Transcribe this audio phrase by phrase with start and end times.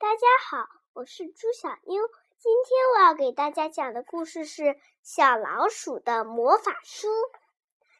[0.00, 2.02] 大家好，我是朱小妞。
[2.38, 4.62] 今天我要给大家讲的故事是
[5.02, 7.08] 《小老鼠的魔法书》。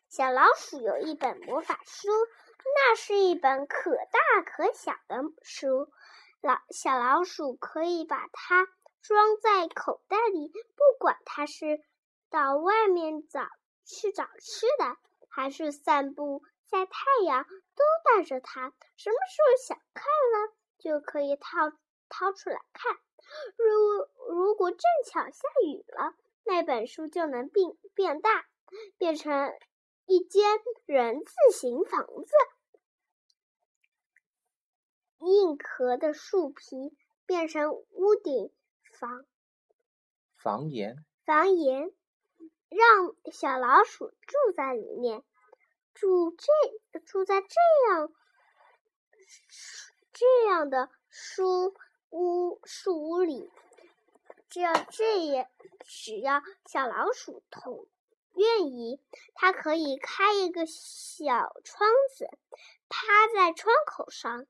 [0.08, 2.08] 小老鼠有一本魔法书，
[2.74, 5.92] 那是一本可大可小的书。
[6.40, 8.66] 老小老鼠可以把它
[9.02, 11.82] 装在口袋里，不管它是
[12.30, 13.46] 到外面找
[13.84, 14.96] 去找吃的，
[15.28, 18.72] 还是散步晒太阳，都带着它。
[18.96, 21.70] 什么时候想看了，就可以套
[22.10, 22.98] 掏出来看。
[23.56, 26.14] 如如果正巧下雨了，
[26.44, 28.46] 那本书就能变变大，
[28.98, 29.52] 变成
[30.06, 32.32] 一间人字形房子。
[35.20, 36.96] 硬壳的树皮
[37.26, 38.50] 变成屋顶
[38.98, 39.24] 房
[40.36, 41.92] 房檐，房檐，
[42.68, 45.22] 让小老鼠住在里面，
[45.94, 47.48] 住这住在这
[47.90, 48.12] 样
[50.12, 51.76] 这样的书。
[52.10, 53.50] 屋树屋里，
[54.48, 55.46] 只要这样，
[55.84, 57.86] 只要小老鼠同
[58.34, 59.00] 愿意，
[59.34, 62.28] 它可以开一个小窗子，
[62.88, 64.46] 趴在窗口上，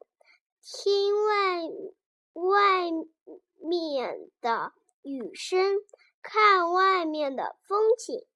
[0.62, 1.62] 听外
[2.32, 2.90] 外
[3.56, 4.72] 面的
[5.02, 5.76] 雨声，
[6.22, 8.26] 看外面的风景。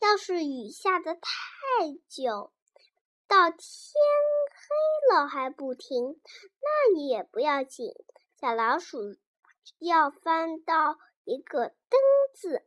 [0.00, 1.20] 要是雨下的太
[2.08, 2.52] 久，
[3.26, 3.60] 到天。
[4.66, 6.20] 黑了还不停，
[6.62, 7.92] 那也不要紧。
[8.40, 9.18] 小老鼠
[9.78, 12.00] 要翻到一个灯
[12.34, 12.64] 字，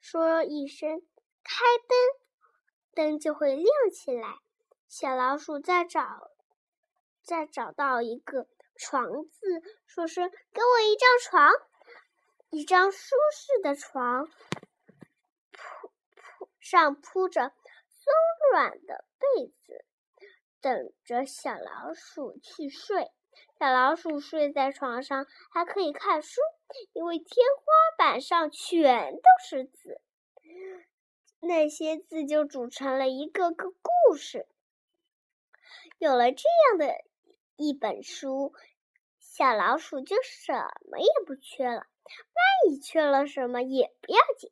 [0.00, 1.06] 说一声
[1.44, 1.96] “开灯”，
[2.94, 4.40] 灯就会亮起来。
[4.88, 6.32] 小老鼠再找，
[7.22, 11.52] 再找到一个床字，说是“给我一张床，
[12.50, 14.26] 一张舒适的床，
[15.52, 17.52] 铺铺上铺着
[17.90, 18.12] 松
[18.52, 19.84] 软的被子。”
[20.60, 23.10] 等着小老鼠去睡。
[23.58, 26.40] 小老鼠睡在床上，还可以看书，
[26.92, 27.64] 因为天花
[27.96, 30.00] 板上全都是字，
[31.40, 34.46] 那些字就组成了一个个故事。
[35.98, 36.94] 有了这样的
[37.56, 38.54] 一本书，
[39.20, 40.52] 小老鼠就什
[40.90, 41.86] 么也不缺了。
[42.08, 44.50] 万一缺了什么也不要紧，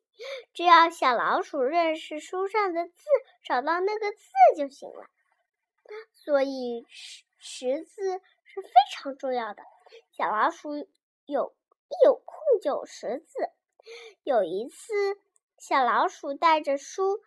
[0.52, 3.04] 只要小老鼠认识书上的字，
[3.44, 4.18] 找到那个字
[4.56, 5.06] 就行了。
[6.12, 9.62] 所以识识字是非常重要的。
[10.12, 10.88] 小老鼠
[11.26, 11.54] 有
[11.88, 13.50] 一有空就识字。
[14.24, 14.92] 有一次，
[15.58, 17.20] 小老鼠带着书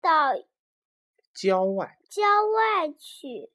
[0.00, 0.34] 到
[1.32, 3.50] 郊外郊外去，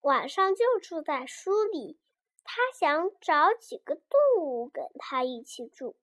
[0.00, 1.98] 晚上就住在书里。
[2.44, 5.96] 他想找几个动物跟他一起住，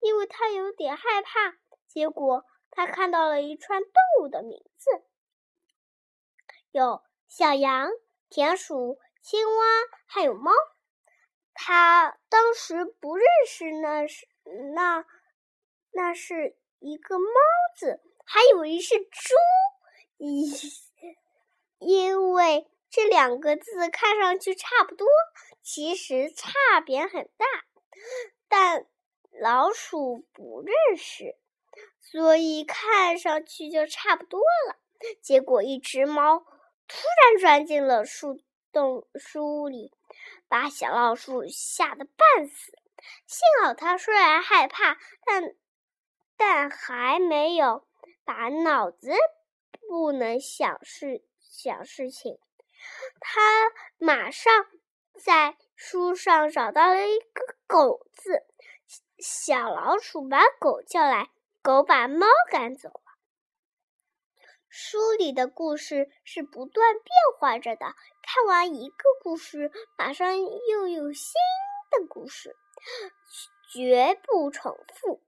[0.00, 1.56] 因为他有点害怕。
[1.86, 5.04] 结果他看到了一串动物的名字，
[6.72, 7.02] 有。
[7.28, 7.90] 小羊、
[8.28, 9.64] 田鼠、青蛙，
[10.04, 10.52] 还有猫。
[11.54, 14.28] 他当时不认识，那是
[14.74, 15.06] 那
[15.92, 17.24] 那是一个猫
[17.74, 19.34] 字，还以为是猪，
[20.18, 20.44] 因
[21.78, 25.08] 因为这两个字看上去差不多，
[25.62, 27.46] 其实差别很大。
[28.46, 28.86] 但
[29.40, 31.38] 老鼠不认识，
[31.98, 34.76] 所以看上去就差不多了。
[35.22, 36.44] 结果一只猫。
[36.92, 38.38] 突然钻进了树
[38.70, 39.94] 洞书屋里，
[40.46, 42.72] 把小老鼠吓得半死。
[43.26, 45.54] 幸好它虽然害怕，但
[46.36, 47.86] 但还没有
[48.24, 49.10] 把脑子
[49.88, 52.38] 不能想事想事情。
[53.20, 53.40] 他
[53.96, 54.66] 马上
[55.18, 58.44] 在书上找到了一个“狗”字，
[59.18, 61.30] 小老鼠把狗叫来，
[61.62, 63.01] 狗把猫赶走。
[64.74, 67.04] 书里的故事是不断变
[67.38, 67.84] 化着的，
[68.22, 71.34] 看完一个故事，马上又有新
[71.90, 72.56] 的故事，
[73.70, 75.20] 绝不重复。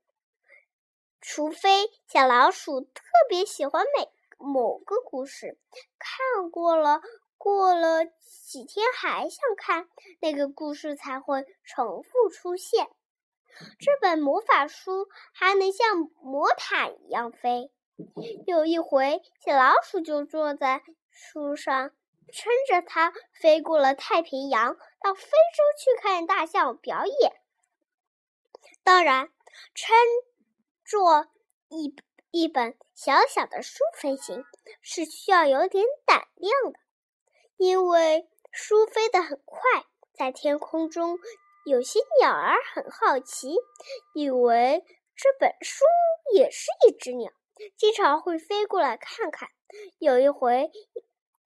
[1.21, 5.59] 除非小老鼠特别喜欢每某个故事，
[5.99, 7.01] 看过了，
[7.37, 8.03] 过了
[8.47, 9.87] 几天还想看，
[10.21, 12.89] 那个故事才会重复出现。
[13.77, 17.71] 这本魔法书还能像魔毯一样飞。
[18.45, 21.91] 有一回，小老鼠就坐在树上，
[22.33, 27.33] 撑着它飞过了太平洋，到非洲去看大象表演。
[28.83, 29.29] 当然，
[29.73, 29.95] 撑
[30.83, 31.29] 着
[31.69, 31.95] 一
[32.31, 34.43] 一本小小的书飞行
[34.81, 36.79] 是需要有点胆量的，
[37.57, 39.61] 因为书飞得很快，
[40.13, 41.17] 在天空中，
[41.65, 43.55] 有些鸟儿很好奇，
[44.13, 44.83] 以为
[45.15, 45.85] 这本书
[46.33, 47.31] 也是一只鸟。
[47.77, 49.49] 经常会飞过来看看。
[49.99, 50.71] 有一回，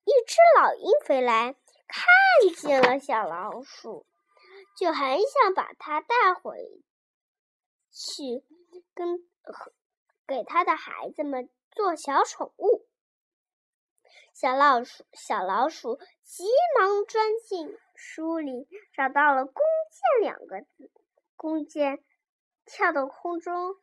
[0.04, 1.56] 一只老鹰飞来，
[1.88, 4.06] 看见了小老鼠，
[4.78, 6.82] 就很想把它带回
[7.92, 8.44] 去，
[8.94, 9.28] 跟
[10.28, 12.86] 给他的孩子们做小宠物。
[14.34, 16.46] 小老鼠，小老鼠急
[16.80, 19.54] 忙钻进书里，找到了“弓
[19.92, 20.92] 箭”两个字。
[21.36, 22.04] 弓箭
[22.66, 23.76] 跳到空中，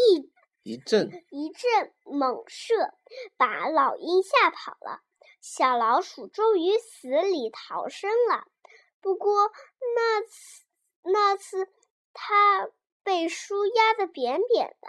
[0.00, 0.32] 一
[0.62, 2.94] 一阵一阵猛射，
[3.36, 5.02] 把老鹰吓跑了。
[5.40, 8.46] 小老鼠终于死里逃生了。
[9.00, 9.50] 不过
[9.96, 10.64] 那次，
[11.02, 11.68] 那次
[12.12, 12.68] 它
[13.02, 14.88] 被书压得扁扁的，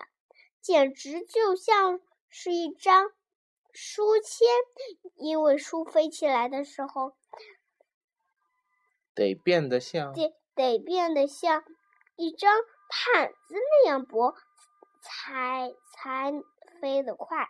[0.62, 3.12] 简直就像是一张。
[3.74, 4.46] 书签，
[5.16, 7.16] 因为书飞起来的时候，
[9.16, 11.64] 得变得像得得变得像
[12.18, 12.52] 一张
[12.90, 14.36] 毯子那样薄，
[15.02, 16.32] 才才
[16.80, 17.50] 飞得快。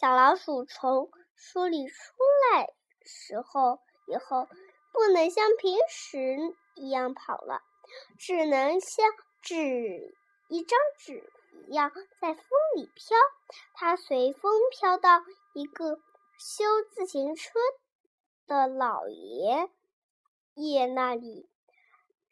[0.00, 1.94] 小老鼠从书里出
[2.52, 2.68] 来
[3.04, 4.48] 时候，以后
[4.92, 7.62] 不能像平时一样跑了，
[8.18, 9.06] 只能像
[9.42, 10.16] 纸
[10.48, 11.30] 一张纸。
[11.66, 11.90] 一样
[12.20, 12.44] 在风
[12.76, 13.18] 里飘，
[13.74, 15.22] 它随风飘到
[15.52, 15.96] 一个
[16.38, 17.50] 修自行车
[18.46, 19.68] 的老爷
[20.54, 21.50] 爷那里，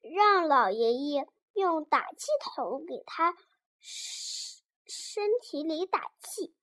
[0.00, 3.38] 让老爷爷用打气筒给他身
[4.86, 6.54] 身体里打气，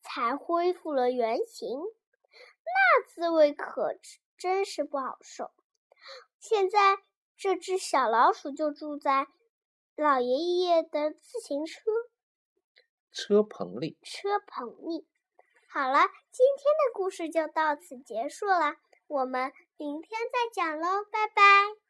[0.00, 1.78] 才恢复了原形。
[1.80, 3.96] 那滋味可
[4.36, 5.50] 真是不好受。
[6.38, 6.98] 现在
[7.36, 9.28] 这只小老鼠就住在。
[9.96, 11.82] 老爷爷的自行车
[13.10, 15.08] 车棚里，车棚里。
[15.68, 15.98] 好了，
[16.30, 18.76] 今天的故事就到此结束了，
[19.08, 21.87] 我们明天再讲喽，拜拜。